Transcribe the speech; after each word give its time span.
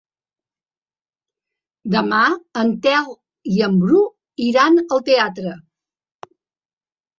Demà 1.97 2.21
en 2.63 2.73
Telm 2.87 3.13
i 3.59 3.63
en 3.69 3.79
Bru 3.85 4.03
iran 4.49 4.83
al 4.85 5.07
teatre. 5.13 5.57